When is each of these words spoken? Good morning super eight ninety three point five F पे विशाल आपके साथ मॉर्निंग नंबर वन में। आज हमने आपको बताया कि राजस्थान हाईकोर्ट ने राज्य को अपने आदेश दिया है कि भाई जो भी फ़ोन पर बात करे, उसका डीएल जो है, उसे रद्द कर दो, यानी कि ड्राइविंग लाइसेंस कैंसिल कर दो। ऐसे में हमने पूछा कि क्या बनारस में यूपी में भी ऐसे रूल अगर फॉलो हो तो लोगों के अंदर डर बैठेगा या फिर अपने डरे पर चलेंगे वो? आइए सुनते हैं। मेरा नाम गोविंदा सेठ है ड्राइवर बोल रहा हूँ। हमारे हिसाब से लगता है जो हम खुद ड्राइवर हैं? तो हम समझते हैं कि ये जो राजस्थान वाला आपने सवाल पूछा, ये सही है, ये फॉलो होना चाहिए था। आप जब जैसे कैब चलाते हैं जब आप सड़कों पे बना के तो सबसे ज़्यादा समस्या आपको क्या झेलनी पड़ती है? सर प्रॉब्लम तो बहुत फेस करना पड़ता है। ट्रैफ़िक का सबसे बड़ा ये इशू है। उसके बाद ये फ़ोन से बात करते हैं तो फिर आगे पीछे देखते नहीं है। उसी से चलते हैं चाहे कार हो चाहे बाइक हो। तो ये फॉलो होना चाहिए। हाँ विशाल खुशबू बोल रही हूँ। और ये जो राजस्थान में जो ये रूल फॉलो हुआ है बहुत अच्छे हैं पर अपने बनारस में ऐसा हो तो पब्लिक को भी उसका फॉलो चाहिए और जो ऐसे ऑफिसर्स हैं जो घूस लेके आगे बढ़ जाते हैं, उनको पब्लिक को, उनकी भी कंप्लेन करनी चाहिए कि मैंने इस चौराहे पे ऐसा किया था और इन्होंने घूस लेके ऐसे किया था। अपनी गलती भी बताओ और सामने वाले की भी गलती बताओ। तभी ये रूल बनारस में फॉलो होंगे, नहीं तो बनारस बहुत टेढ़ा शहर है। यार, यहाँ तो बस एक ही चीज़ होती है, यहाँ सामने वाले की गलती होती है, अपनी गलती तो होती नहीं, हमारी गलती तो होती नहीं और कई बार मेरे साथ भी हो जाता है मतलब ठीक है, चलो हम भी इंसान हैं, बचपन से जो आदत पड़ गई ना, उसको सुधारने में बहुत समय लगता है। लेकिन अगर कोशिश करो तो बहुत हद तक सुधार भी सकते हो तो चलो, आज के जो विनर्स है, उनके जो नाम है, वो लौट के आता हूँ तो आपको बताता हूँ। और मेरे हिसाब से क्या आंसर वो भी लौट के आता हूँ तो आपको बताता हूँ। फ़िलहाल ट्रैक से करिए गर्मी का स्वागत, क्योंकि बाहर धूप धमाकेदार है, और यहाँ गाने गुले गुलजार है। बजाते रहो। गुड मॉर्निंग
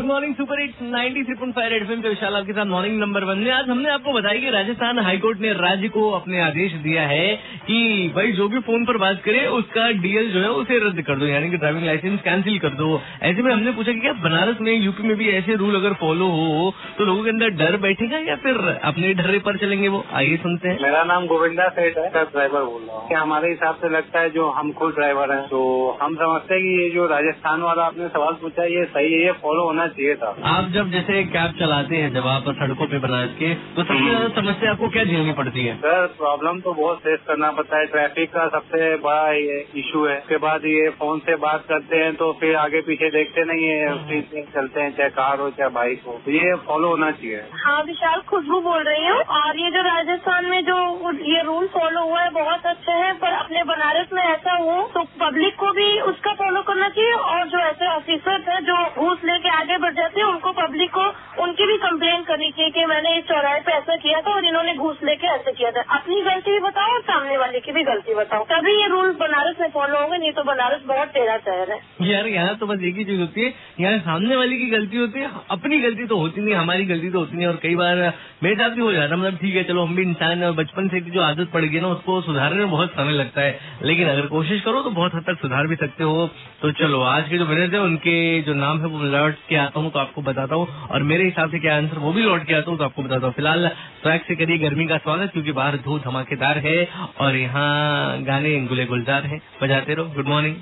Good 0.00 0.08
morning 0.08 0.34
super 0.34 0.60
eight 0.60 0.74
ninety 0.82 1.22
three 1.22 1.34
point 1.34 1.54
five 1.54 1.72
F 1.72 1.88
पे 1.92 2.08
विशाल 2.08 2.36
आपके 2.36 2.52
साथ 2.52 2.66
मॉर्निंग 2.66 2.98
नंबर 3.00 3.24
वन 3.24 3.38
में। 3.38 3.50
आज 3.52 3.68
हमने 3.68 3.88
आपको 3.90 4.12
बताया 4.12 4.40
कि 4.40 4.50
राजस्थान 4.50 4.98
हाईकोर्ट 4.98 5.40
ने 5.40 5.52
राज्य 5.52 5.88
को 5.88 6.08
अपने 6.10 6.40
आदेश 6.40 6.72
दिया 6.84 7.02
है 7.02 7.34
कि 7.66 7.80
भाई 8.16 8.32
जो 8.32 8.48
भी 8.48 8.60
फ़ोन 8.60 8.84
पर 8.84 8.96
बात 8.98 9.20
करे, 9.24 9.44
उसका 9.48 9.90
डीएल 10.02 10.30
जो 10.32 10.40
है, 10.40 10.50
उसे 10.52 10.78
रद्द 10.78 11.02
कर 11.02 11.16
दो, 11.16 11.26
यानी 11.26 11.50
कि 11.50 11.56
ड्राइविंग 11.56 11.84
लाइसेंस 11.86 12.20
कैंसिल 12.20 12.58
कर 12.58 12.70
दो। 12.70 13.00
ऐसे 13.22 13.42
में 13.42 13.52
हमने 13.52 13.72
पूछा 13.72 13.92
कि 13.92 14.00
क्या 14.00 14.12
बनारस 14.22 14.60
में 14.60 14.72
यूपी 14.74 15.02
में 15.02 15.16
भी 15.16 15.28
ऐसे 15.30 15.56
रूल 15.56 15.74
अगर 15.74 15.94
फॉलो 16.00 16.28
हो 16.28 16.72
तो 16.98 17.04
लोगों 17.04 17.24
के 17.24 17.30
अंदर 17.30 17.50
डर 17.56 17.76
बैठेगा 17.76 18.18
या 18.20 18.36
फिर 18.36 18.56
अपने 18.84 19.12
डरे 19.14 19.38
पर 19.40 19.58
चलेंगे 19.58 19.88
वो? 19.88 20.04
आइए 20.12 20.36
सुनते 20.38 20.68
हैं। 20.68 20.78
मेरा 20.82 21.04
नाम 21.04 21.26
गोविंदा 21.26 21.68
सेठ 21.70 21.98
है 21.98 22.08
ड्राइवर 22.14 22.62
बोल 22.62 22.82
रहा 22.82 22.96
हूँ। 22.96 23.16
हमारे 23.18 23.50
हिसाब 23.50 23.74
से 23.74 23.88
लगता 23.88 24.20
है 24.20 24.30
जो 24.30 24.48
हम 24.52 24.72
खुद 24.72 24.94
ड्राइवर 24.94 25.32
हैं? 25.32 25.44
तो 25.48 25.62
हम 26.02 26.16
समझते 26.16 26.54
हैं 26.54 26.62
कि 26.62 26.82
ये 26.82 26.90
जो 26.90 27.06
राजस्थान 27.08 27.62
वाला 27.62 27.84
आपने 27.84 28.08
सवाल 28.08 28.34
पूछा, 28.42 28.64
ये 28.70 28.84
सही 28.86 29.12
है, 29.12 29.24
ये 29.24 29.32
फॉलो 29.42 29.62
होना 29.62 29.88
चाहिए 29.90 30.14
था। 30.16 30.34
आप 30.50 30.70
जब 30.72 30.90
जैसे 30.90 31.22
कैब 31.32 31.54
चलाते 31.58 31.96
हैं 31.96 32.12
जब 32.14 32.26
आप 32.28 32.48
सड़कों 32.60 32.86
पे 32.86 32.98
बना 33.00 33.24
के 33.38 33.54
तो 33.54 33.82
सबसे 33.82 34.04
ज़्यादा 34.04 34.28
समस्या 34.36 34.70
आपको 34.70 34.88
क्या 34.90 35.04
झेलनी 35.04 35.32
पड़ती 35.34 35.64
है? 35.64 35.74
सर 35.80 36.06
प्रॉब्लम 36.18 36.60
तो 36.60 36.72
बहुत 36.74 36.98
फेस 37.00 37.18
करना 37.26 37.50
पड़ता 37.52 37.78
है। 37.78 37.86
ट्रैफ़िक 37.88 38.30
का 38.30 38.46
सबसे 38.50 38.94
बड़ा 39.00 39.30
ये 39.32 39.58
इशू 39.76 40.04
है। 40.06 40.16
उसके 40.18 40.36
बाद 40.40 40.64
ये 40.66 40.88
फ़ोन 40.98 41.18
से 41.20 41.36
बात 41.42 41.64
करते 41.68 41.96
हैं 41.96 42.14
तो 42.16 42.32
फिर 42.40 42.56
आगे 42.58 42.80
पीछे 42.82 43.10
देखते 43.10 43.44
नहीं 43.44 43.68
है। 43.68 43.92
उसी 43.94 44.20
से 44.22 44.42
चलते 44.54 44.80
हैं 44.80 44.90
चाहे 44.96 45.10
कार 45.12 45.40
हो 45.40 45.50
चाहे 45.58 45.70
बाइक 45.72 46.02
हो। 46.06 46.20
तो 46.24 46.30
ये 46.32 46.54
फॉलो 46.66 46.88
होना 46.88 47.10
चाहिए। 47.12 47.42
हाँ 47.60 47.82
विशाल 47.84 48.20
खुशबू 48.28 48.60
बोल 48.62 48.82
रही 48.84 49.06
हूँ। 49.06 49.20
और 49.40 49.58
ये 49.58 49.70
जो 49.70 49.82
राजस्थान 49.84 50.46
में 50.46 50.60
जो 50.64 50.78
ये 51.26 51.42
रूल 51.44 51.66
फॉलो 51.74 52.02
हुआ 52.04 52.22
है 52.22 52.30
बहुत 52.32 52.66
अच्छे 52.66 52.92
हैं 52.94 53.14
पर 53.18 53.32
अपने 53.34 53.62
बनारस 53.66 54.12
में 54.12 54.22
ऐसा 54.22 54.56
हो 54.56 54.80
तो 54.94 55.02
पब्लिक 55.20 55.54
को 55.60 55.70
भी 55.72 55.88
उसका 56.10 56.32
फॉलो 56.34 56.62
चाहिए 56.90 57.12
और 57.32 57.48
जो 57.48 57.58
ऐसे 57.60 57.86
ऑफिसर्स 57.88 58.48
हैं 58.48 58.60
जो 58.64 58.76
घूस 58.98 59.24
लेके 59.24 59.48
आगे 59.50 59.78
बढ़ 59.78 59.92
जाते 59.94 60.20
हैं, 60.20 60.26
उनको 60.26 60.52
पब्लिक 60.52 60.90
को, 60.90 61.04
उनकी 61.42 61.66
भी 61.66 61.76
कंप्लेन 61.78 62.22
करनी 62.22 62.50
चाहिए 62.50 62.70
कि 62.70 62.84
मैंने 62.84 63.16
इस 63.18 63.24
चौराहे 63.24 63.60
पे 63.60 63.72
ऐसा 63.72 63.96
किया 63.96 64.20
था 64.20 64.34
और 64.34 64.44
इन्होंने 64.44 64.74
घूस 64.76 65.02
लेके 65.04 65.26
ऐसे 65.26 65.52
किया 65.52 65.70
था। 65.70 65.82
अपनी 65.96 66.20
गलती 66.22 66.52
भी 66.52 66.58
बताओ 66.60 66.94
और 66.94 67.00
सामने 67.02 67.36
वाले 67.36 67.60
की 67.60 67.72
भी 67.72 67.82
गलती 67.82 68.14
बताओ। 68.14 68.44
तभी 68.44 68.74
ये 68.80 68.88
रूल 68.88 69.12
बनारस 69.20 69.60
में 69.60 69.68
फॉलो 69.70 70.00
होंगे, 70.00 70.18
नहीं 70.18 70.32
तो 70.32 70.44
बनारस 70.44 70.82
बहुत 70.86 71.08
टेढ़ा 71.08 71.36
शहर 71.38 71.72
है। 71.72 71.78
यार, 72.10 72.26
यहाँ 72.28 72.54
तो 72.56 72.66
बस 72.66 72.82
एक 72.82 72.96
ही 72.96 73.04
चीज़ 73.04 73.20
होती 73.20 73.44
है, 73.44 73.52
यहाँ 73.80 73.98
सामने 74.00 74.36
वाले 74.36 74.56
की 74.56 74.70
गलती 74.70 74.96
होती 74.96 75.20
है, 75.20 75.30
अपनी 75.50 75.78
गलती 75.80 76.06
तो 76.06 76.16
होती 76.16 76.40
नहीं, 76.40 76.54
हमारी 76.54 76.86
गलती 76.86 77.10
तो 77.10 77.18
होती 77.18 77.36
नहीं 77.36 77.46
और 77.46 77.58
कई 77.62 77.74
बार 77.76 77.96
मेरे 78.42 78.54
साथ 78.54 78.70
भी 78.70 78.80
हो 78.80 78.92
जाता 78.92 79.14
है 79.14 79.20
मतलब 79.20 79.36
ठीक 79.36 79.54
है, 79.54 79.64
चलो 79.64 79.84
हम 79.84 79.96
भी 79.96 80.02
इंसान 80.02 80.42
हैं, 80.42 80.54
बचपन 80.56 80.88
से 80.88 81.00
जो 81.10 81.20
आदत 81.22 81.50
पड़ 81.52 81.64
गई 81.64 81.80
ना, 81.80 81.88
उसको 81.88 82.20
सुधारने 82.22 82.58
में 82.58 82.70
बहुत 82.70 82.92
समय 82.92 83.12
लगता 83.14 83.40
है। 83.40 83.78
लेकिन 83.82 84.08
अगर 84.08 84.26
कोशिश 84.28 84.60
करो 84.60 84.82
तो 84.82 84.90
बहुत 84.92 85.14
हद 85.14 85.24
तक 85.24 85.38
सुधार 85.42 85.66
भी 85.66 85.76
सकते 85.76 86.04
हो 86.04 86.26
तो 86.62 86.70
चलो, 86.80 87.00
आज 87.02 87.28
के 87.28 87.38
जो 87.38 87.44
विनर्स 87.44 87.72
है, 87.72 87.80
उनके 87.80 88.12
जो 88.42 88.52
नाम 88.54 88.78
है, 88.80 88.86
वो 88.86 88.98
लौट 89.04 89.34
के 89.48 89.56
आता 89.56 89.80
हूँ 89.80 89.90
तो 89.92 89.98
आपको 89.98 90.22
बताता 90.22 90.54
हूँ। 90.54 90.66
और 90.88 91.02
मेरे 91.02 91.24
हिसाब 91.24 91.50
से 91.50 91.58
क्या 91.58 91.76
आंसर 91.76 91.98
वो 91.98 92.12
भी 92.12 92.22
लौट 92.22 92.46
के 92.46 92.54
आता 92.54 92.70
हूँ 92.70 92.78
तो 92.78 92.84
आपको 92.84 93.02
बताता 93.02 93.26
हूँ। 93.26 93.34
फ़िलहाल 93.34 93.68
ट्रैक 94.02 94.24
से 94.24 94.34
करिए 94.36 94.58
गर्मी 94.58 94.86
का 94.86 94.98
स्वागत, 94.98 95.32
क्योंकि 95.32 95.52
बाहर 95.52 95.76
धूप 95.76 96.02
धमाकेदार 96.04 96.58
है, 96.58 96.78
और 97.20 97.36
यहाँ 97.36 98.22
गाने 98.24 98.58
गुले 98.66 98.86
गुलजार 98.86 99.26
है। 99.26 99.40
बजाते 99.62 99.94
रहो। 99.94 100.14
गुड 100.14 100.28
मॉर्निंग 100.28 100.56